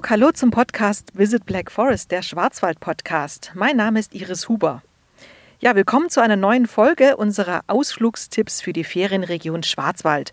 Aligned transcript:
Hamburg, 0.00 0.10
hallo 0.12 0.32
zum 0.32 0.50
Podcast 0.50 1.12
Visit 1.12 1.44
Black 1.44 1.70
Forest, 1.70 2.10
der 2.10 2.22
Schwarzwald-Podcast. 2.22 3.52
Mein 3.54 3.76
Name 3.76 4.00
ist 4.00 4.14
Iris 4.14 4.48
Huber. 4.48 4.82
Ja, 5.58 5.74
willkommen 5.74 6.08
zu 6.08 6.22
einer 6.22 6.36
neuen 6.36 6.66
Folge 6.66 7.18
unserer 7.18 7.60
Ausflugstipps 7.66 8.62
für 8.62 8.72
die 8.72 8.84
Ferienregion 8.84 9.62
Schwarzwald. 9.62 10.32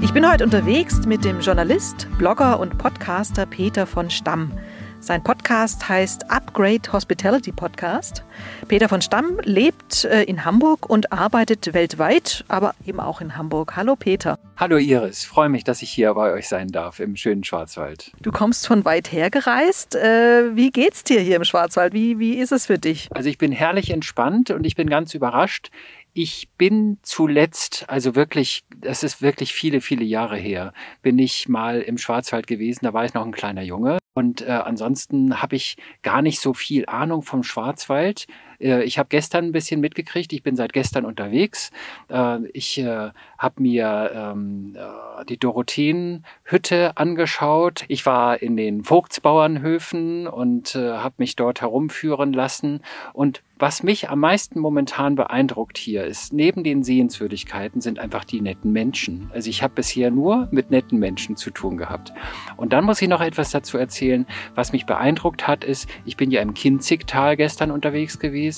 Ich 0.00 0.12
bin 0.14 0.26
heute 0.26 0.44
unterwegs 0.44 1.04
mit 1.04 1.22
dem 1.22 1.40
Journalist, 1.40 2.08
Blogger 2.16 2.58
und 2.60 2.78
Podcaster 2.78 3.44
Peter 3.44 3.86
von 3.86 4.08
Stamm. 4.08 4.58
Sein 5.04 5.22
Podcast 5.22 5.86
heißt 5.86 6.30
Upgrade 6.30 6.90
Hospitality 6.90 7.52
Podcast. 7.52 8.24
Peter 8.68 8.88
von 8.88 9.02
Stamm 9.02 9.38
lebt 9.42 10.06
äh, 10.06 10.22
in 10.22 10.46
Hamburg 10.46 10.88
und 10.88 11.12
arbeitet 11.12 11.74
weltweit, 11.74 12.42
aber 12.48 12.74
eben 12.86 13.00
auch 13.00 13.20
in 13.20 13.36
Hamburg. 13.36 13.76
Hallo 13.76 13.96
Peter. 13.96 14.38
Hallo 14.56 14.78
Iris, 14.78 15.26
freue 15.26 15.50
mich, 15.50 15.62
dass 15.62 15.82
ich 15.82 15.90
hier 15.90 16.14
bei 16.14 16.32
euch 16.32 16.48
sein 16.48 16.68
darf 16.68 17.00
im 17.00 17.16
schönen 17.16 17.44
Schwarzwald. 17.44 18.12
Du 18.22 18.32
kommst 18.32 18.66
von 18.66 18.86
weit 18.86 19.12
her 19.12 19.28
gereist. 19.28 19.94
Äh, 19.94 20.56
wie 20.56 20.70
geht's 20.70 21.04
dir 21.04 21.20
hier 21.20 21.36
im 21.36 21.44
Schwarzwald? 21.44 21.92
Wie, 21.92 22.18
wie 22.18 22.38
ist 22.38 22.52
es 22.52 22.64
für 22.64 22.78
dich? 22.78 23.08
Also 23.10 23.28
ich 23.28 23.36
bin 23.36 23.52
herrlich 23.52 23.90
entspannt 23.90 24.52
und 24.52 24.64
ich 24.64 24.74
bin 24.74 24.88
ganz 24.88 25.12
überrascht. 25.12 25.70
Ich 26.14 26.48
bin 26.56 26.96
zuletzt, 27.02 27.84
also 27.88 28.14
wirklich, 28.14 28.64
das 28.74 29.02
ist 29.02 29.20
wirklich 29.20 29.52
viele, 29.52 29.82
viele 29.82 30.04
Jahre 30.04 30.38
her, 30.38 30.72
bin 31.02 31.18
ich 31.18 31.46
mal 31.46 31.82
im 31.82 31.98
Schwarzwald 31.98 32.46
gewesen. 32.46 32.86
Da 32.86 32.94
war 32.94 33.04
ich 33.04 33.12
noch 33.12 33.26
ein 33.26 33.32
kleiner 33.32 33.62
Junge. 33.62 33.98
Und 34.14 34.42
äh, 34.42 34.50
ansonsten 34.50 35.42
habe 35.42 35.56
ich 35.56 35.76
gar 36.02 36.22
nicht 36.22 36.40
so 36.40 36.54
viel 36.54 36.86
Ahnung 36.86 37.22
vom 37.22 37.42
Schwarzwald. 37.42 38.26
Äh, 38.64 38.84
ich 38.84 38.98
habe 38.98 39.08
gestern 39.08 39.46
ein 39.46 39.52
bisschen 39.52 39.80
mitgekriegt, 39.80 40.32
ich 40.32 40.42
bin 40.42 40.56
seit 40.56 40.72
gestern 40.72 41.04
unterwegs. 41.04 41.70
Äh, 42.08 42.46
ich 42.52 42.78
äh, 42.78 43.10
habe 43.38 43.62
mir 43.62 44.10
ähm, 44.14 44.76
äh, 44.76 45.24
die 45.26 45.38
Dorotheenhütte 45.38 46.96
angeschaut. 46.96 47.84
Ich 47.88 48.06
war 48.06 48.40
in 48.40 48.56
den 48.56 48.82
Vogtsbauernhöfen 48.82 50.26
und 50.26 50.74
habe 50.74 51.14
mich 51.18 51.36
dort 51.36 51.60
herumführen 51.60 52.32
lassen. 52.32 52.80
Und 53.12 53.42
was 53.58 53.82
mich 53.82 54.10
am 54.10 54.20
meisten 54.20 54.58
momentan 54.58 55.14
beeindruckt 55.14 55.78
hier 55.78 56.04
ist, 56.04 56.32
neben 56.32 56.64
den 56.64 56.82
Sehenswürdigkeiten 56.82 57.80
sind 57.80 57.98
einfach 57.98 58.24
die 58.24 58.40
netten 58.40 58.72
Menschen. 58.72 59.30
Also 59.32 59.48
ich 59.48 59.62
habe 59.62 59.74
bisher 59.74 60.10
nur 60.10 60.48
mit 60.50 60.70
netten 60.70 60.98
Menschen 60.98 61.36
zu 61.36 61.50
tun 61.50 61.76
gehabt. 61.76 62.12
Und 62.56 62.72
dann 62.72 62.84
muss 62.84 63.00
ich 63.00 63.08
noch 63.08 63.20
etwas 63.20 63.52
dazu 63.52 63.78
erzählen, 63.78 64.26
was 64.54 64.72
mich 64.72 64.86
beeindruckt 64.86 65.46
hat, 65.46 65.64
ist, 65.64 65.88
ich 66.04 66.16
bin 66.16 66.30
ja 66.30 66.42
im 66.42 66.54
Kinzigtal 66.54 67.36
gestern 67.36 67.70
unterwegs 67.70 68.18
gewesen 68.18 68.53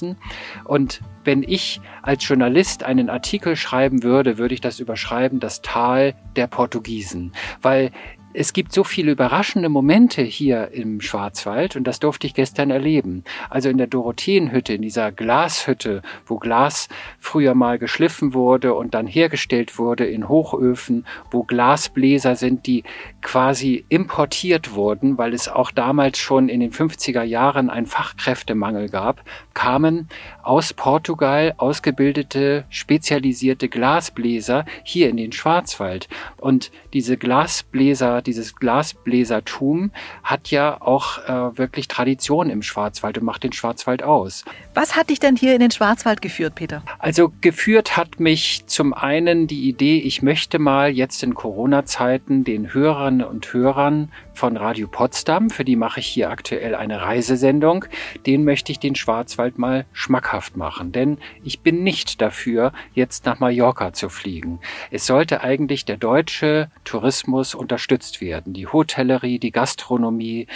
und 0.65 1.01
wenn 1.25 1.43
ich 1.43 1.81
als 2.03 2.27
Journalist 2.27 2.85
einen 2.85 3.11
Artikel 3.11 3.57
schreiben 3.57 4.03
würde, 4.03 4.39
würde 4.39 4.55
ich 4.55 4.61
das 4.61 4.81
überschreiben, 4.81 5.41
das 5.41 5.63
Tal 5.63 6.15
der 6.37 6.47
Portugiesen, 6.47 7.33
weil 7.63 7.91
es 8.39 8.53
gibt 8.53 8.73
so 8.73 8.85
viele 8.85 9.13
überraschende 9.13 9.71
Momente 9.71 10.21
hier 10.21 10.71
im 10.73 11.01
Schwarzwald 11.01 11.75
und 11.75 11.85
das 11.85 12.01
durfte 12.01 12.27
ich 12.27 12.35
gestern 12.35 12.71
erleben. 12.71 13.25
Also 13.49 13.71
in 13.71 13.79
der 13.79 13.87
Dorotheenhütte, 13.87 14.75
in 14.75 14.83
dieser 14.83 15.11
Glashütte, 15.11 16.03
wo 16.27 16.37
Glas 16.37 16.91
früher 17.19 17.55
mal 17.55 17.79
geschliffen 17.79 18.35
wurde 18.35 18.75
und 18.75 18.93
dann 18.93 19.07
hergestellt 19.07 19.79
wurde 19.79 20.05
in 20.05 20.29
Hochöfen, 20.29 21.07
wo 21.31 21.45
Glasbläser 21.45 22.37
sind, 22.37 22.67
die 22.67 22.85
quasi 23.23 23.87
importiert 23.89 24.75
wurden, 24.75 25.17
weil 25.17 25.33
es 25.33 25.49
auch 25.49 25.71
damals 25.71 26.19
schon 26.19 26.51
in 26.51 26.61
den 26.61 26.73
50er 26.73 27.23
Jahren 27.23 27.71
einen 27.71 27.87
Fachkräftemangel 27.87 28.91
gab, 28.91 29.25
kamen 29.55 30.09
aus 30.43 30.75
Portugal 30.75 31.55
ausgebildete, 31.57 32.67
spezialisierte 32.69 33.71
Glasbläser 33.71 34.67
hier 34.85 35.09
in 35.09 35.17
den 35.17 35.33
Schwarzwald. 35.33 36.09
Und 36.37 36.71
diese 36.93 37.17
Glasbläser, 37.17 38.23
dieses 38.27 38.57
Glasbläsertum 38.57 39.91
hat 40.23 40.51
ja 40.51 40.81
auch 40.81 41.19
äh, 41.25 41.59
wirklich 41.59 41.89
Tradition 41.89 42.51
im 42.51 42.63
Schwarzwald 42.63 43.19
und 43.19 43.25
macht 43.25 43.45
den 43.45 43.53
Schwarzwald 43.53 44.03
aus. 44.03 44.45
Was 44.75 44.97
hat 44.97 45.11
dich 45.11 45.21
denn 45.21 45.37
hier 45.37 45.55
in 45.55 45.61
den 45.61 45.71
Schwarzwald 45.71 46.21
geführt, 46.21 46.55
Peter? 46.55 46.83
Also 46.99 47.33
geführt 47.41 47.97
hat 47.97 48.21
mich 48.21 48.67
zum 48.67 48.93
einen 48.95 49.47
die 49.47 49.69
Idee, 49.69 49.99
ich 49.99 50.23
möchte 50.23 50.59
mal 50.59 50.91
jetzt 50.91 51.23
in 51.23 51.35
Corona-Zeiten 51.35 52.45
den 52.45 52.73
Hörern 52.75 53.23
und 53.23 53.53
Hörern 53.53 54.11
von 54.35 54.57
Radio 54.57 54.87
Potsdam, 54.87 55.49
für 55.49 55.65
die 55.65 55.77
mache 55.77 56.01
ich 56.01 56.07
hier 56.07 56.31
aktuell 56.31 56.75
eine 56.75 57.01
Reisesendung, 57.01 57.87
den 58.27 58.45
möchte 58.45 58.71
ich 58.71 58.79
den 58.79 58.95
Schwarzwald 58.95 59.59
mal 59.59 59.87
schmackhaft 59.93 60.57
machen. 60.57 60.93
Denn 60.93 61.19
ich 61.43 61.61
bin 61.61 61.83
nicht 61.83 62.21
dafür, 62.21 62.73
jetzt 62.93 63.25
nach 63.25 63.41
Mallorca 63.41 63.95
zu 63.95 64.11
fliegen. 64.11 64.61
Es 64.91 65.07
sollte 65.07 65.41
eigentlich 65.41 65.87
der 65.87 65.97
deutsche 65.97 66.71
Tourismus 66.85 67.55
unterstützt 67.55 68.06
werden. 68.21 68.53
Die 68.53 68.67
Hotellerie, 68.67 69.39
die 69.39 69.53
Gastronomie, 69.53 70.47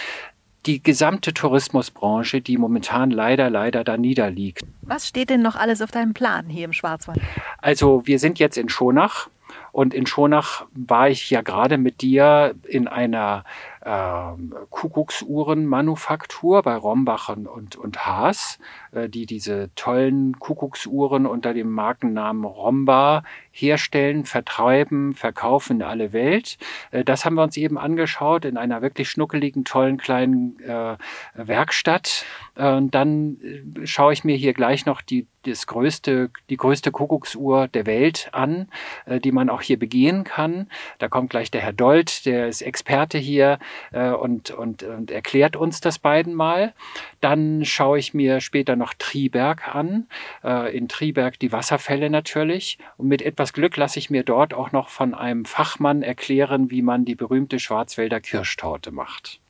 die 0.67 0.83
gesamte 0.83 1.33
Tourismusbranche, 1.33 2.41
die 2.41 2.59
momentan 2.59 3.11
leider, 3.11 3.49
leider 3.49 3.85
da 3.85 3.97
niederliegt. 3.97 4.63
Was 4.83 5.09
steht 5.09 5.31
denn 5.31 5.43
noch 5.43 5.57
alles 5.57 5.81
auf 5.81 5.91
deinem 5.91 6.15
Plan 6.15 6.49
hier 6.49 6.65
im 6.65 6.73
Schwarzwald? 6.73 7.21
Also 7.59 8.07
wir 8.07 8.19
sind 8.19 8.39
jetzt 8.39 8.59
in 8.59 8.69
Schonach 8.69 9.29
und 9.73 9.95
in 9.95 10.07
Schonach 10.07 10.67
war 10.75 11.09
ich 11.09 11.31
ja 11.31 11.43
gerade 11.43 11.79
mit 11.79 12.03
dir 12.03 12.55
in 12.67 12.89
einer 12.89 13.45
äh, 13.81 14.33
Kuckucksuhrenmanufaktur 14.71 16.63
bei 16.63 16.77
Rombach 16.77 17.29
und, 17.31 17.77
und 17.77 18.07
Haas, 18.07 18.59
äh, 18.93 19.09
die 19.09 19.27
diese 19.27 19.71
tollen 19.75 20.39
Kuckucksuhren 20.39 21.27
unter 21.27 21.55
dem 21.55 21.71
Markennamen 21.71 22.45
Romba 22.45 23.23
herstellen, 23.53 24.25
vertreiben, 24.25 25.15
verkaufen 25.15 25.77
in 25.77 25.83
alle 25.83 26.13
Welt. 26.13 26.59
Äh, 26.91 27.05
das 27.05 27.25
haben 27.25 27.35
wir 27.37 27.43
uns 27.43 27.57
eben 27.57 27.79
angeschaut 27.79 28.45
in 28.45 28.57
einer 28.57 28.83
wirklich 28.83 29.09
schnuckeligen, 29.11 29.65
tollen 29.65 29.97
kleinen 29.97 30.59
äh, 30.61 30.97
Werkstatt. 31.35 32.25
Äh, 32.57 32.81
dann 32.91 33.39
äh, 33.41 33.87
schaue 33.87 34.13
ich 34.13 34.25
mir 34.25 34.37
hier 34.37 34.53
gleich 34.53 34.87
noch 34.87 35.01
die, 35.01 35.27
das 35.45 35.67
größte, 35.67 36.31
die 36.51 36.57
größte 36.57 36.93
Kuckucksuhr 36.93 37.69
der 37.69 37.87
Welt 37.87 38.29
an, 38.33 38.69
äh, 39.07 39.21
die 39.21 39.33
man 39.33 39.49
auch 39.49 39.63
hier 39.63 39.79
begehen 39.79 40.25
kann. 40.25 40.69
Da 40.99 41.09
kommt 41.09 41.31
gleich 41.31 41.51
der 41.51 41.63
Herr 41.63 41.73
Dold, 41.73 42.27
der 42.27 42.49
ist 42.49 42.61
Experte 42.63 43.19
hier 43.19 43.59
äh, 43.93 44.11
und, 44.11 44.51
und, 44.51 44.83
und 44.83 45.11
erklärt 45.11 45.57
uns 45.57 45.81
das 45.81 45.99
beiden 45.99 46.35
mal. 46.35 46.75
Dann 47.21 47.65
schaue 47.65 47.99
ich 47.99 48.15
mir 48.15 48.41
später 48.41 48.77
noch 48.77 48.95
Triberg 48.95 49.75
an. 49.75 50.07
Äh, 50.45 50.77
in 50.77 50.89
Triberg 50.89 51.39
die 51.39 51.53
Wasserfälle 51.53 52.11
natürlich. 52.11 52.79
Und 52.97 53.09
mit 53.09 53.23
etwas 53.23 53.53
Glück 53.53 53.77
lasse 53.77 53.99
ich 53.99 54.11
mir 54.11 54.23
dort 54.23 54.55
auch 54.55 54.73
noch 54.73 54.89
von 54.89 55.15
einem 55.15 55.45
Fachmann 55.45 56.03
erklären, 56.03 56.71
wie 56.71 56.83
man 56.83 57.05
die 57.05 57.15
berühmte 57.15 57.59
Schwarzwälder 57.59 58.21
Kirschtorte 58.21 58.91
macht. 58.91 59.41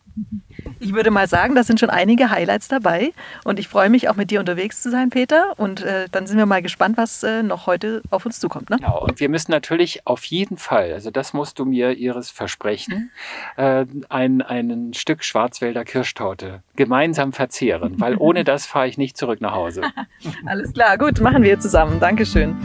Ich 0.78 0.94
würde 0.94 1.10
mal 1.10 1.28
sagen, 1.28 1.54
da 1.54 1.62
sind 1.62 1.80
schon 1.80 1.90
einige 1.90 2.30
Highlights 2.30 2.68
dabei 2.68 3.12
und 3.44 3.58
ich 3.58 3.68
freue 3.68 3.90
mich 3.90 4.08
auch 4.08 4.16
mit 4.16 4.30
dir 4.30 4.40
unterwegs 4.40 4.82
zu 4.82 4.90
sein, 4.90 5.10
Peter. 5.10 5.54
Und 5.56 5.82
äh, 5.82 6.08
dann 6.10 6.26
sind 6.26 6.38
wir 6.38 6.46
mal 6.46 6.62
gespannt, 6.62 6.96
was 6.96 7.22
äh, 7.22 7.42
noch 7.42 7.66
heute 7.66 8.02
auf 8.10 8.26
uns 8.26 8.40
zukommt. 8.40 8.70
Ne? 8.70 8.76
Genau, 8.76 9.02
und 9.02 9.20
wir 9.20 9.28
müssen 9.28 9.50
natürlich 9.50 10.06
auf 10.06 10.24
jeden 10.24 10.56
Fall, 10.56 10.92
also 10.92 11.10
das 11.10 11.32
musst 11.32 11.58
du 11.58 11.64
mir, 11.64 11.92
Iris, 11.92 12.30
versprechen, 12.30 13.10
äh, 13.56 13.86
ein, 14.08 14.42
ein 14.42 14.94
Stück 14.94 15.24
Schwarzwälder 15.24 15.84
Kirschtorte 15.84 16.62
gemeinsam 16.76 17.32
verzehren, 17.32 18.00
weil 18.00 18.16
ohne 18.16 18.44
das 18.50 18.66
fahre 18.66 18.88
ich 18.88 18.98
nicht 18.98 19.16
zurück 19.16 19.40
nach 19.40 19.52
Hause. 19.52 19.82
Alles 20.46 20.72
klar, 20.72 20.98
gut, 20.98 21.20
machen 21.20 21.42
wir 21.42 21.58
zusammen. 21.60 22.00
Dankeschön. 22.00 22.56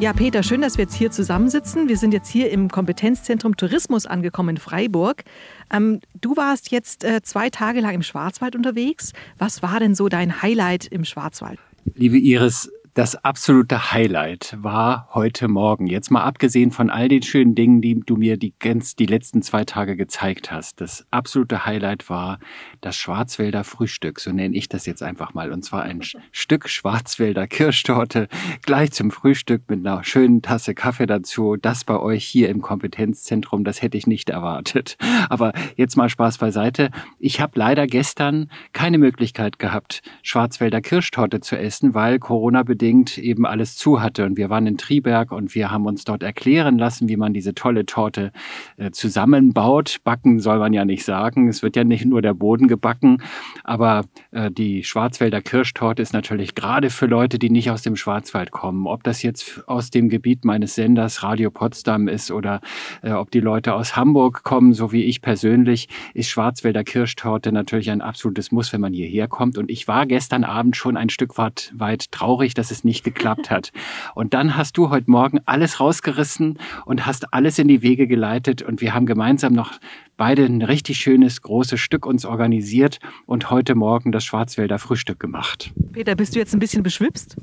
Ja, 0.00 0.14
Peter, 0.14 0.42
schön, 0.42 0.62
dass 0.62 0.78
wir 0.78 0.84
jetzt 0.84 0.94
hier 0.94 1.10
zusammensitzen. 1.10 1.90
Wir 1.90 1.98
sind 1.98 2.14
jetzt 2.14 2.30
hier 2.30 2.50
im 2.50 2.70
Kompetenzzentrum 2.70 3.58
Tourismus 3.58 4.06
angekommen 4.06 4.48
in 4.48 4.56
Freiburg. 4.56 5.24
Ähm, 5.70 6.00
du 6.18 6.38
warst 6.38 6.70
jetzt 6.70 7.04
äh, 7.04 7.20
zwei 7.20 7.50
Tage 7.50 7.80
lang 7.80 7.94
im 7.94 8.02
Schwarzwald 8.02 8.56
unterwegs. 8.56 9.12
Was 9.36 9.62
war 9.62 9.78
denn 9.78 9.94
so 9.94 10.08
dein 10.08 10.40
Highlight 10.40 10.86
im 10.86 11.04
Schwarzwald? 11.04 11.58
Liebe 11.96 12.16
Iris, 12.16 12.70
das 13.00 13.16
absolute 13.24 13.92
Highlight 13.92 14.58
war 14.60 15.08
heute 15.14 15.48
Morgen. 15.48 15.86
Jetzt 15.86 16.10
mal 16.10 16.22
abgesehen 16.22 16.70
von 16.70 16.90
all 16.90 17.08
den 17.08 17.22
schönen 17.22 17.54
Dingen, 17.54 17.80
die 17.80 17.98
du 17.98 18.16
mir 18.16 18.36
die, 18.36 18.52
ganz, 18.58 18.94
die 18.94 19.06
letzten 19.06 19.40
zwei 19.40 19.64
Tage 19.64 19.96
gezeigt 19.96 20.52
hast. 20.52 20.82
Das 20.82 21.06
absolute 21.10 21.64
Highlight 21.64 22.10
war 22.10 22.38
das 22.82 22.96
Schwarzwälder 22.96 23.64
Frühstück. 23.64 24.20
So 24.20 24.32
nenne 24.32 24.54
ich 24.54 24.68
das 24.68 24.84
jetzt 24.84 25.02
einfach 25.02 25.32
mal. 25.32 25.50
Und 25.50 25.64
zwar 25.64 25.84
ein 25.84 26.02
Stück 26.30 26.68
Schwarzwälder 26.68 27.46
Kirschtorte 27.46 28.28
gleich 28.66 28.92
zum 28.92 29.10
Frühstück 29.10 29.62
mit 29.70 29.78
einer 29.78 30.04
schönen 30.04 30.42
Tasse 30.42 30.74
Kaffee 30.74 31.06
dazu. 31.06 31.56
Das 31.56 31.84
bei 31.84 31.98
euch 31.98 32.26
hier 32.26 32.50
im 32.50 32.60
Kompetenzzentrum, 32.60 33.64
das 33.64 33.80
hätte 33.80 33.96
ich 33.96 34.06
nicht 34.06 34.28
erwartet. 34.28 34.98
Aber 35.30 35.54
jetzt 35.74 35.96
mal 35.96 36.10
Spaß 36.10 36.36
beiseite. 36.36 36.90
Ich 37.18 37.40
habe 37.40 37.52
leider 37.58 37.86
gestern 37.86 38.50
keine 38.74 38.98
Möglichkeit 38.98 39.58
gehabt, 39.58 40.02
Schwarzwälder 40.22 40.82
Kirschtorte 40.82 41.40
zu 41.40 41.56
essen, 41.56 41.94
weil 41.94 42.18
Corona 42.18 42.62
bedingt 42.62 42.89
bedingt 42.90 43.18
eben 43.18 43.46
alles 43.46 43.76
zu 43.76 44.02
hatte. 44.02 44.24
Und 44.26 44.36
wir 44.36 44.50
waren 44.50 44.66
in 44.66 44.76
Triberg 44.76 45.30
und 45.30 45.54
wir 45.54 45.70
haben 45.70 45.86
uns 45.86 46.04
dort 46.04 46.24
erklären 46.24 46.76
lassen, 46.76 47.08
wie 47.08 47.16
man 47.16 47.32
diese 47.32 47.54
tolle 47.54 47.86
Torte 47.86 48.32
äh, 48.78 48.90
zusammenbaut. 48.90 49.98
Backen 50.02 50.40
soll 50.40 50.58
man 50.58 50.72
ja 50.72 50.84
nicht 50.84 51.04
sagen. 51.04 51.48
Es 51.48 51.62
wird 51.62 51.76
ja 51.76 51.84
nicht 51.84 52.04
nur 52.04 52.20
der 52.20 52.34
Boden 52.34 52.66
gebacken, 52.66 53.22
aber 53.62 54.06
äh, 54.32 54.50
die 54.50 54.82
Schwarzwälder 54.82 55.40
Kirschtorte 55.40 56.02
ist 56.02 56.12
natürlich 56.12 56.56
gerade 56.56 56.90
für 56.90 57.06
Leute, 57.06 57.38
die 57.38 57.48
nicht 57.48 57.70
aus 57.70 57.82
dem 57.82 57.94
Schwarzwald 57.94 58.50
kommen. 58.50 58.88
Ob 58.88 59.04
das 59.04 59.22
jetzt 59.22 59.62
aus 59.68 59.90
dem 59.90 60.08
Gebiet 60.08 60.44
meines 60.44 60.74
Senders 60.74 61.22
Radio 61.22 61.52
Potsdam 61.52 62.08
ist 62.08 62.32
oder 62.32 62.60
äh, 63.02 63.12
ob 63.12 63.30
die 63.30 63.40
Leute 63.40 63.74
aus 63.74 63.94
Hamburg 63.94 64.42
kommen, 64.42 64.72
so 64.72 64.90
wie 64.90 65.04
ich 65.04 65.22
persönlich, 65.22 65.88
ist 66.12 66.28
Schwarzwälder 66.28 66.82
Kirschtorte 66.82 67.52
natürlich 67.52 67.88
ein 67.88 68.00
absolutes 68.00 68.50
Muss, 68.50 68.72
wenn 68.72 68.80
man 68.80 68.92
hierher 68.92 69.28
kommt. 69.28 69.58
Und 69.58 69.70
ich 69.70 69.86
war 69.86 70.06
gestern 70.06 70.42
Abend 70.42 70.74
schon 70.74 70.96
ein 70.96 71.08
Stück 71.08 71.38
weit, 71.38 71.72
weit 71.76 72.10
traurig, 72.10 72.54
dass 72.54 72.69
es 72.70 72.84
nicht 72.84 73.04
geklappt 73.04 73.50
hat. 73.50 73.72
Und 74.14 74.34
dann 74.34 74.56
hast 74.56 74.76
du 74.76 74.90
heute 74.90 75.10
Morgen 75.10 75.40
alles 75.46 75.80
rausgerissen 75.80 76.58
und 76.84 77.06
hast 77.06 77.32
alles 77.32 77.58
in 77.58 77.68
die 77.68 77.82
Wege 77.82 78.06
geleitet 78.06 78.62
und 78.62 78.80
wir 78.80 78.94
haben 78.94 79.06
gemeinsam 79.06 79.52
noch 79.52 79.72
beide 80.20 80.44
ein 80.44 80.60
richtig 80.60 80.98
schönes 80.98 81.40
großes 81.40 81.80
Stück 81.80 82.04
uns 82.04 82.26
organisiert 82.26 82.98
und 83.24 83.50
heute 83.50 83.74
Morgen 83.74 84.12
das 84.12 84.22
Schwarzwälder 84.22 84.78
Frühstück 84.78 85.18
gemacht. 85.18 85.72
Peter, 85.92 86.14
bist 86.14 86.34
du 86.34 86.38
jetzt 86.38 86.52
ein 86.52 86.58
bisschen 86.58 86.82
beschwipst? 86.82 87.36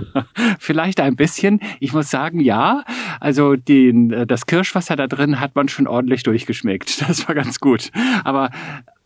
Vielleicht 0.58 0.98
ein 1.00 1.14
bisschen. 1.14 1.60
Ich 1.78 1.92
muss 1.92 2.08
sagen, 2.08 2.40
ja. 2.40 2.84
Also 3.20 3.56
den, 3.56 4.12
äh, 4.12 4.26
das 4.26 4.46
Kirschwasser 4.46 4.96
da 4.96 5.08
drin 5.08 5.40
hat 5.40 5.54
man 5.54 5.68
schon 5.68 5.86
ordentlich 5.86 6.22
durchgeschmeckt. 6.22 7.02
Das 7.06 7.28
war 7.28 7.34
ganz 7.34 7.60
gut. 7.60 7.90
Aber 8.24 8.48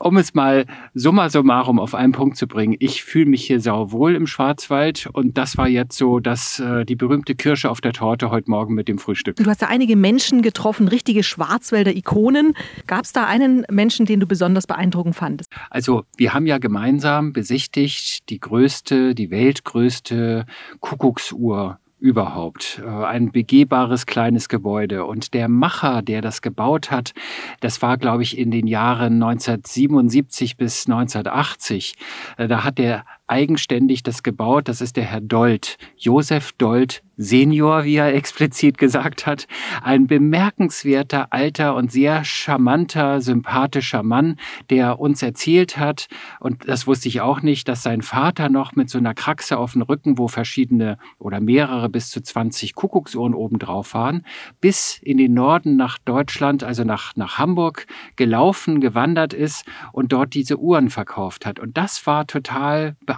um 0.07 0.17
es 0.17 0.35
mal 0.35 0.67
summa 0.95 1.29
summarum 1.29 1.79
auf 1.81 1.95
einen 1.95 2.13
Punkt 2.13 2.37
zu 2.37 2.47
bringen, 2.47 2.77
ich 2.79 3.03
fühle 3.03 3.27
mich 3.27 3.45
hier 3.45 3.61
sauwohl 3.61 4.15
im 4.15 4.27
Schwarzwald 4.27 5.09
und 5.13 5.37
das 5.37 5.57
war 5.59 5.69
jetzt 5.69 5.97
so 5.97 6.21
dass 6.21 6.61
äh, 6.61 6.85
die 6.85 6.97
berühmte 6.97 7.35
Kirsche 7.35 7.71
auf 7.71 7.81
der 7.81 7.93
Torte 7.93 8.31
heute 8.31 8.51
Morgen 8.51 8.75
mit 8.75 8.89
dem 8.89 8.99
Frühstück. 8.99 9.37
Du 9.37 9.47
hast 9.47 9.63
ja 9.63 9.69
einige 9.69 9.97
Menschen 9.97 10.43
getroffen, 10.43 10.89
richtige 10.89 11.23
Schwarzwälder 11.23 11.95
Ikonen. 11.95 12.55
Gab 12.87 13.05
es 13.05 13.13
da 13.13 13.27
einen 13.27 13.65
Menschen, 13.71 14.07
den 14.07 14.21
du 14.21 14.27
besonders 14.27 14.67
beeindruckend 14.67 15.17
fandest? 15.17 15.51
Also 15.71 16.05
wir 16.17 16.35
haben 16.35 16.47
ja 16.47 16.59
gemeinsam 16.59 17.33
besichtigt 17.33 18.29
die 18.31 18.41
größte, 18.41 19.15
die 19.15 19.31
weltgrößte 19.31 20.47
Kuckucksuhr 20.81 21.79
überhaupt. 21.99 22.83
Äh, 22.85 22.89
ein 22.89 23.33
begehbares 23.33 24.07
kleines 24.07 24.49
Gebäude. 24.49 25.05
Und 25.05 25.35
der 25.35 25.49
Macher, 25.49 26.03
der 26.03 26.21
das 26.21 26.43
gebaut 26.43 26.91
hat, 26.91 27.15
das 27.61 27.81
war, 27.83 27.97
glaube 27.97 28.23
ich, 28.23 28.39
in 28.39 28.51
den 28.51 28.67
Jahren 28.67 29.23
1977 29.23 30.57
bis 30.57 30.87
1980. 30.87 31.97
Äh, 32.37 32.49
da 32.49 32.65
hat 32.65 32.79
er 32.79 33.05
eigenständig 33.27 34.03
das 34.03 34.23
gebaut. 34.23 34.69
Das 34.69 34.81
ist 34.81 34.97
der 34.97 35.05
Herr 35.05 35.21
Dold, 35.21 35.79
Josef 35.97 36.53
Dold 36.53 37.03
Senior, 37.17 37.85
wie 37.85 37.97
er 37.97 38.15
explizit 38.15 38.77
gesagt 38.77 39.27
hat. 39.27 39.47
Ein 39.83 40.07
bemerkenswerter, 40.07 41.33
alter 41.33 41.75
und 41.75 41.91
sehr 41.91 42.25
charmanter, 42.25 43.21
sympathischer 43.21 44.03
Mann, 44.03 44.39
der 44.69 45.01
uns 45.01 45.23
erzählt 45.23 45.79
hat, 45.79 46.09
und 46.41 46.69
das 46.69 46.87
wusste 46.87 47.09
ich 47.09 47.21
auch 47.23 47.41
nicht, 47.41 47.69
dass 47.69 47.83
sein 47.83 48.03
Vater 48.03 48.49
noch 48.49 48.77
mit 48.77 48.91
so 48.91 48.99
einer 48.99 49.15
Kraxe 49.15 49.57
auf 49.59 49.73
dem 49.73 49.83
Rücken, 49.83 50.19
wo 50.19 50.29
verschiedene 50.29 50.99
oder 51.19 51.41
mehrere 51.41 51.89
bis 51.89 52.11
zu 52.11 52.21
20 52.21 52.75
Kuckucksuhren 52.75 53.35
oben 53.35 53.59
drauf 53.59 53.95
waren, 53.95 54.25
bis 54.61 54.99
in 55.03 55.17
den 55.17 55.33
Norden 55.33 55.77
nach 55.77 55.99
Deutschland, 55.99 56.65
also 56.65 56.85
nach, 56.85 57.17
nach 57.17 57.39
Hamburg 57.39 57.87
gelaufen, 58.17 58.81
gewandert 58.81 59.33
ist 59.33 59.65
und 59.93 60.13
dort 60.13 60.35
diese 60.35 60.59
Uhren 60.59 60.91
verkauft 60.91 61.47
hat. 61.47 61.59
Und 61.59 61.79
das 61.79 62.07
war 62.07 62.27
total 62.27 62.97
beeindruckend. 63.07 63.16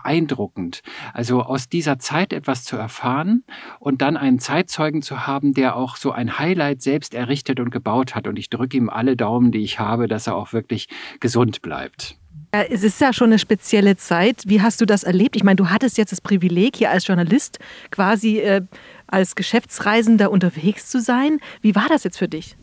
Also 1.13 1.43
aus 1.43 1.69
dieser 1.69 1.99
Zeit 1.99 2.33
etwas 2.33 2.65
zu 2.65 2.77
erfahren 2.77 3.45
und 3.81 4.03
dann 4.03 4.17
einen 4.17 4.39
Zeitzeugen 4.39 5.03
zu 5.03 5.27
haben, 5.27 5.55
der 5.55 5.77
auch 5.77 5.97
so 5.97 6.13
ein 6.13 6.39
Highlight 6.39 6.83
selbst 6.83 7.15
errichtet 7.15 7.61
und 7.61 7.71
gebaut 7.71 8.15
hat. 8.15 8.27
Und 8.27 8.39
ich 8.39 8.51
drücke 8.51 8.77
ihm 8.77 8.89
alle 8.89 9.17
Daumen, 9.17 9.53
die 9.53 9.63
ich 9.63 9.79
habe, 9.79 10.09
dass 10.09 10.27
er 10.27 10.37
auch 10.37 10.53
wirklich 10.53 10.89
gesund 11.21 11.63
bleibt. 11.63 12.17
Es 12.51 12.83
ist 12.83 13.01
ja 13.01 13.13
schon 13.13 13.27
eine 13.27 13.39
spezielle 13.39 13.97
Zeit. 13.97 14.43
Wie 14.47 14.63
hast 14.63 14.81
du 14.81 14.87
das 14.87 15.03
erlebt? 15.03 15.37
Ich 15.37 15.45
meine, 15.45 15.57
du 15.57 15.69
hattest 15.69 15.99
jetzt 15.99 16.13
das 16.13 16.23
Privileg, 16.23 16.77
hier 16.77 16.91
als 16.91 17.07
Journalist 17.07 17.59
quasi 17.91 18.39
äh, 18.39 18.63
als 19.07 19.35
Geschäftsreisender 19.35 20.31
unterwegs 20.31 20.89
zu 20.89 21.01
sein. 21.01 21.41
Wie 21.61 21.75
war 21.75 21.87
das 21.89 22.05
jetzt 22.05 22.19
für 22.19 22.29
dich? 22.29 22.57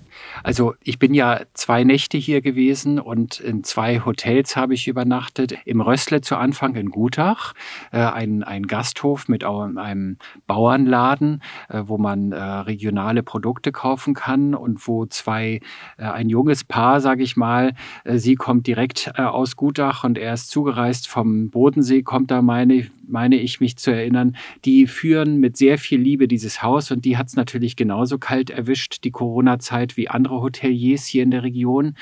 Also 0.44 0.76
ich 0.82 1.00
bin 1.00 1.14
ja 1.14 1.42
zwei 1.54 1.84
Nächte 1.84 2.18
hier 2.18 2.42
gewesen 2.42 3.00
und 3.00 3.40
in 3.40 3.64
zwei 3.64 4.00
Hotels 4.00 4.56
habe 4.56 4.74
ich 4.74 4.88
übernachtet. 4.88 5.56
Im 5.66 5.82
Rössle 5.82 6.22
zu 6.22 6.36
Anfang 6.38 6.76
in 6.76 6.90
Gutach, 6.90 7.54
äh, 7.92 8.00
ein, 8.00 8.44
ein 8.44 8.68
Gasthof 8.68 9.28
mit 9.28 9.44
einem 9.44 10.18
Bauernladen, 10.48 11.42
äh, 11.70 11.84
wo 11.86 11.98
man 11.98 12.32
äh, 12.32 12.42
regionale 12.42 13.24
Produkte 13.24 13.72
kaufen 13.72 14.14
kann 14.14 14.56
und 14.56 14.88
wo 14.88 15.06
zwei, 15.06 15.60
äh, 15.98 16.04
ein 16.04 16.30
junges 16.30 16.64
Paar, 16.64 17.02
sage 17.02 17.24
ich 17.24 17.36
mal, 17.36 17.74
äh, 18.04 18.18
sie 18.18 18.36
kommt 18.36 18.68
direkt 18.68 19.12
äh, 19.16 19.22
aus 19.22 19.56
Gutach 19.56 20.04
und 20.04 20.18
er 20.18 20.34
ist 20.34 20.50
zugereist 20.50 21.08
vom 21.08 21.50
Bodensee, 21.50 22.04
kommt 22.04 22.32
da 22.32 22.42
meine, 22.42 22.88
meine 23.08 23.38
ich 23.38 23.60
mich 23.60 23.78
zu 23.78 23.92
erinnern. 23.92 24.36
Die 24.66 24.88
führen 24.88 25.40
mit 25.40 25.58
sehr 25.58 25.78
viel 25.78 26.00
Liebe 26.00 26.28
dieses 26.28 26.62
Haus 26.62 26.92
und 26.92 27.06
die 27.06 27.18
hat 27.18 27.28
es 27.28 27.36
natürlich 27.36 27.76
genauso 27.76 28.18
kalt 28.18 28.50
erwischt, 28.50 29.04
die 29.04 29.12
Corona-Zeit, 29.12 29.98
wie 29.98 30.05
andere 30.12 30.42
Hoteliers 30.42 31.06
hier 31.06 31.24
in 31.24 31.32
der 31.32 31.44
Region. 31.44 31.96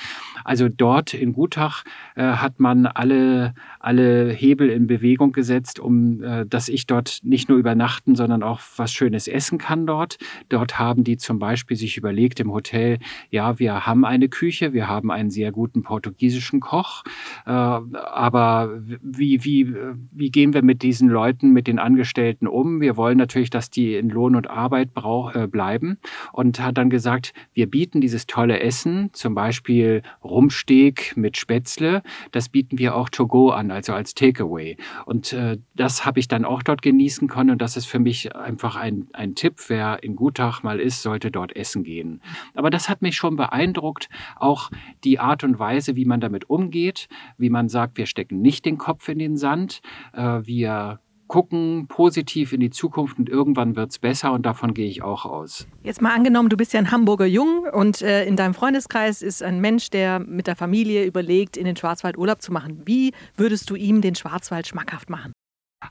Also 0.44 0.70
dort 0.70 1.14
in 1.14 1.34
Gutach 1.34 1.84
äh, 2.16 2.24
hat 2.24 2.60
man 2.60 2.86
alle, 2.86 3.54
alle 3.80 4.32
Hebel 4.32 4.70
in 4.70 4.88
Bewegung 4.88 5.32
gesetzt, 5.32 5.80
um 5.80 6.24
äh, 6.24 6.46
dass 6.46 6.70
ich 6.70 6.86
dort 6.88 7.20
nicht 7.24 7.50
nur 7.50 7.58
übernachten, 7.58 8.16
sondern 8.16 8.44
auch 8.44 8.60
was 8.78 8.92
Schönes 8.92 9.28
essen 9.28 9.58
kann 9.58 9.86
dort. 9.88 10.18
Dort 10.50 10.80
haben 10.80 11.04
die 11.04 11.18
zum 11.18 11.40
Beispiel 11.40 11.78
sich 11.78 11.98
überlegt 11.98 12.40
im 12.40 12.52
Hotel, 12.52 13.00
ja, 13.30 13.60
wir 13.60 13.86
haben 13.86 14.06
eine 14.06 14.30
Küche, 14.30 14.74
wir 14.74 14.88
haben 14.88 15.12
einen 15.12 15.30
sehr 15.30 15.52
guten 15.52 15.84
portugiesischen 15.84 16.60
Koch, 16.60 17.04
äh, 17.46 17.50
aber 17.50 18.82
wie, 19.02 19.44
wie, 19.44 19.74
wie 20.12 20.32
gehen 20.32 20.54
wir 20.54 20.64
mit 20.64 20.82
diesen 20.82 21.10
Leuten, 21.10 21.52
mit 21.52 21.68
den 21.68 21.80
Angestellten 21.80 22.48
um? 22.48 22.82
Wir 22.82 22.98
wollen 22.98 23.18
natürlich, 23.18 23.50
dass 23.50 23.70
die 23.70 23.96
in 23.96 24.10
Lohn 24.10 24.36
und 24.36 24.50
Arbeit 24.50 24.94
brauch, 24.94 25.36
äh, 25.36 25.48
bleiben 25.48 25.98
und 26.32 26.60
hat 26.60 26.78
dann 26.78 26.90
gesagt, 26.90 27.34
wir 27.54 27.70
bieten 27.70 27.93
dieses 28.02 28.26
tolle 28.26 28.60
Essen, 28.60 29.10
zum 29.14 29.36
Beispiel 29.36 30.02
Rumsteak 30.24 31.16
mit 31.16 31.38
Spätzle, 31.38 32.04
das 32.32 32.50
bieten 32.50 32.78
wir 32.78 32.96
auch 32.96 33.10
to 33.10 33.28
go 33.28 33.50
an, 33.50 33.72
also 33.72 33.94
als 33.94 34.14
Takeaway. 34.14 34.78
Und 35.06 35.34
äh, 35.34 35.58
das 35.76 36.06
habe 36.06 36.20
ich 36.20 36.28
dann 36.28 36.46
auch 36.46 36.64
dort 36.64 36.82
genießen 36.82 37.28
können 37.28 37.52
und 37.52 37.62
das 37.62 37.78
ist 37.78 37.86
für 37.86 38.00
mich 38.00 38.36
einfach 38.36 38.76
ein, 38.76 39.08
ein 39.14 39.36
Tipp, 39.36 39.56
wer 39.68 40.04
in 40.04 40.16
Gutach 40.16 40.64
mal 40.64 40.80
ist, 40.80 41.02
sollte 41.02 41.32
dort 41.32 41.56
essen 41.56 41.84
gehen. 41.84 42.22
Aber 42.56 42.70
das 42.70 42.90
hat 42.90 43.02
mich 43.02 43.16
schon 43.16 43.36
beeindruckt, 43.36 44.10
auch 44.36 44.70
die 45.04 45.20
Art 45.20 45.44
und 45.44 45.60
Weise, 45.60 45.96
wie 45.96 46.06
man 46.06 46.20
damit 46.20 46.50
umgeht, 46.50 47.08
wie 47.38 47.50
man 47.50 47.70
sagt, 47.70 47.98
wir 47.98 48.06
stecken 48.06 48.42
nicht 48.42 48.66
den 48.66 48.78
Kopf 48.78 49.08
in 49.10 49.20
den 49.20 49.38
Sand, 49.38 49.82
äh, 50.14 50.42
wir 50.44 51.00
gucken 51.28 51.88
positiv 51.88 52.54
in 52.54 52.60
die 52.60 52.70
Zukunft 52.70 53.18
und 53.18 53.30
irgendwann 53.30 53.76
wird 53.76 53.92
es 53.92 54.00
besser 54.00 54.34
und 54.34 54.46
davon 54.46 54.74
gehe 54.74 54.88
ich 54.88 55.02
auch 55.02 55.26
aus. 55.26 55.68
Jetzt 55.84 56.02
mal 56.02 56.14
angenommen, 56.14 56.50
du 56.50 56.58
bist 56.58 56.74
ja 56.74 56.80
ein 56.80 56.92
Hamburger 56.92 57.26
Jung 57.26 57.66
und 57.72 58.02
äh, 58.02 58.26
in 58.26 58.36
deinem 58.36 58.54
Freundeskreis 58.54 59.22
ist 59.22 59.42
ein 59.44 59.60
Mensch, 59.60 59.90
der 59.90 60.20
mit 60.20 60.48
der 60.48 60.56
Familie 60.56 61.06
überlegt, 61.06 61.58
in 61.58 61.66
den 61.66 61.76
Schwarzwald 61.76 62.18
Urlaub 62.18 62.42
zu 62.42 62.52
machen. 62.52 62.82
Wie 62.86 63.14
würdest 63.36 63.70
du 63.70 63.76
ihm 63.76 64.02
den 64.02 64.16
Schwarzwald 64.16 64.68
schmackhaft 64.68 65.10
machen? 65.10 65.34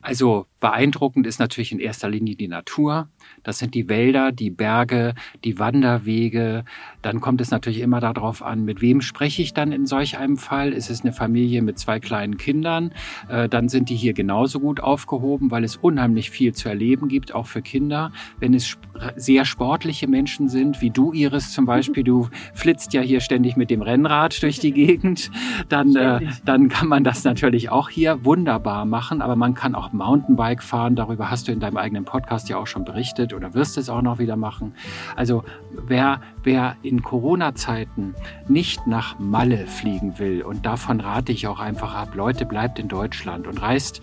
Also 0.01 0.47
beeindruckend 0.61 1.27
ist 1.27 1.41
natürlich 1.41 1.73
in 1.73 1.81
erster 1.81 2.09
Linie 2.09 2.37
die 2.37 2.49
Natur. 2.49 3.09
Das 3.43 3.59
sind 3.59 3.75
die 3.75 3.89
Wälder, 3.89 4.33
die 4.33 4.51
Berge, 4.51 5.15
die 5.45 5.59
Wanderwege. 5.59 6.65
Dann 7.03 7.21
kommt 7.21 7.41
es 7.41 7.51
natürlich 7.51 7.81
immer 7.81 8.01
darauf 8.01 8.43
an, 8.43 8.65
mit 8.65 8.81
wem 8.81 9.01
spreche 9.01 9.43
ich 9.43 9.55
dann 9.55 9.73
in 9.73 9.87
solch 9.87 10.19
einem 10.19 10.37
Fall. 10.37 10.73
Ist 10.73 10.89
es 10.89 11.03
eine 11.03 11.13
Familie 11.13 11.63
mit 11.63 11.79
zwei 11.79 12.01
kleinen 12.01 12.37
Kindern? 12.37 12.93
Äh, 13.29 13.49
dann 13.49 13.69
sind 13.69 13.89
die 13.89 13.97
hier 13.97 14.13
genauso 14.13 14.61
gut 14.61 14.81
aufgehoben, 14.81 15.51
weil 15.51 15.65
es 15.65 15.77
unheimlich 15.77 16.31
viel 16.31 16.55
zu 16.55 16.69
erleben 16.69 17.09
gibt, 17.09 17.35
auch 17.35 17.47
für 17.47 17.63
Kinder. 17.63 18.13
Wenn 18.39 18.55
es 18.55 18.79
sehr 19.17 19.45
sportliche 19.45 20.07
Menschen 20.07 20.49
sind, 20.49 20.81
wie 20.81 20.91
du, 20.91 21.13
Iris 21.13 21.53
zum 21.53 21.67
Beispiel, 21.67 22.05
du 22.05 22.29
flitzt 22.55 22.93
ja 22.93 23.01
hier 23.01 23.21
ständig 23.21 23.57
mit 23.57 23.71
dem 23.71 23.83
Rennrad 23.83 24.43
durch 24.43 24.59
die 24.59 24.73
Gegend, 24.83 25.31
dann, 25.69 25.97
äh, 25.97 26.21
dann 26.45 26.69
kann 26.69 26.89
man 26.89 27.05
das 27.05 27.25
natürlich 27.25 27.71
auch 27.71 27.89
hier 27.89 28.25
wunderbar 28.25 28.85
machen. 28.85 29.23
Aber 29.23 29.37
man 29.37 29.55
kann 29.55 29.75
auch 29.75 29.82
Mountainbike 29.91 30.63
fahren. 30.63 30.95
Darüber 30.95 31.31
hast 31.31 31.49
du 31.49 31.53
in 31.53 31.59
deinem 31.59 31.79
eigenen 31.79 32.05
Podcast 32.05 32.49
ja 32.49 32.59
auch 32.59 32.69
schon 32.69 32.85
berichtet 32.85 33.35
oder 33.35 33.55
wirst 33.55 33.79
es 33.79 33.89
auch 33.89 34.03
noch 34.03 34.19
wieder 34.19 34.37
machen. 34.37 34.75
Also 35.17 35.43
wer, 35.73 36.21
wer 36.45 36.77
in 36.83 37.03
Corona-Zeiten 37.03 38.15
nicht 38.47 38.87
nach 38.87 39.19
Malle 39.19 39.67
fliegen 39.67 40.19
will, 40.21 40.43
und 40.43 40.65
davon 40.67 41.01
rate 41.01 41.33
ich 41.33 41.47
auch 41.47 41.59
einfach 41.59 41.95
ab, 41.95 42.15
Leute, 42.15 42.47
bleibt 42.47 42.79
in 42.79 42.89
Deutschland 42.89 43.47
und 43.47 43.61
reist 43.63 44.03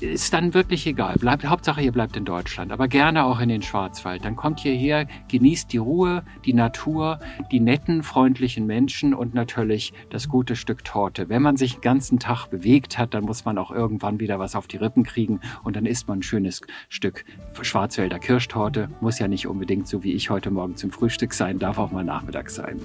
ist 0.00 0.32
dann 0.32 0.54
wirklich 0.54 0.86
egal. 0.86 1.16
Bleibt, 1.16 1.44
Hauptsache, 1.44 1.82
ihr 1.82 1.92
bleibt 1.92 2.16
in 2.16 2.24
Deutschland, 2.24 2.72
aber 2.72 2.88
gerne 2.88 3.24
auch 3.24 3.40
in 3.40 3.48
den 3.48 3.62
Schwarzwald. 3.62 4.24
Dann 4.24 4.36
kommt 4.36 4.60
hierher, 4.60 5.06
genießt 5.28 5.72
die 5.72 5.78
Ruhe, 5.78 6.22
die 6.44 6.54
Natur, 6.54 7.20
die 7.50 7.60
netten, 7.60 8.02
freundlichen 8.02 8.66
Menschen 8.66 9.14
und 9.14 9.34
natürlich 9.34 9.92
das 10.10 10.28
gute 10.28 10.56
Stück 10.56 10.84
Torte. 10.84 11.28
Wenn 11.28 11.42
man 11.42 11.56
sich 11.56 11.74
den 11.74 11.80
ganzen 11.82 12.18
Tag 12.18 12.46
bewegt 12.46 12.98
hat, 12.98 13.14
dann 13.14 13.24
muss 13.24 13.44
man 13.44 13.58
auch 13.58 13.70
irgendwann 13.70 14.20
wieder 14.20 14.38
was 14.38 14.54
auf 14.54 14.66
die 14.66 14.76
Rippen 14.76 15.04
kriegen 15.04 15.40
und 15.64 15.76
dann 15.76 15.86
isst 15.86 16.08
man 16.08 16.20
ein 16.20 16.22
schönes 16.22 16.60
Stück 16.88 17.24
Schwarzwälder 17.60 18.18
Kirschtorte. 18.18 18.88
Muss 19.00 19.18
ja 19.18 19.28
nicht 19.28 19.46
unbedingt 19.46 19.88
so 19.88 20.04
wie 20.04 20.12
ich 20.12 20.30
heute 20.30 20.50
Morgen 20.50 20.76
zum 20.76 20.90
Frühstück 20.90 21.34
sein, 21.34 21.58
darf 21.58 21.78
auch 21.78 21.90
mal 21.90 22.04
nachmittags 22.04 22.54
sein 22.54 22.80